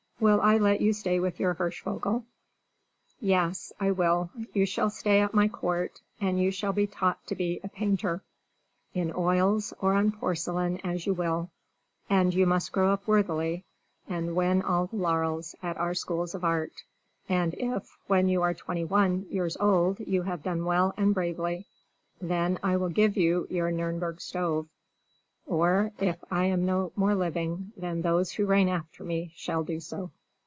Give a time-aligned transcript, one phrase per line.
[0.21, 2.25] Will I let you stay with your Hirschvogel?
[3.19, 7.33] Yes, I will, you shall stay at my court, and you shall be taught to
[7.33, 8.21] be a painter
[8.93, 11.49] in oils or on porcelain as you will
[12.07, 13.65] and you must grow up worthily,
[14.07, 16.83] and win all the laurels at our Schools of Art,
[17.27, 21.65] and if when you are twenty one years old you have done well and bravely,
[22.21, 24.67] then I will give you your Nürnberg stove,
[25.47, 29.79] or, if I am no more living, then those who reign after me shall do
[29.79, 30.11] so.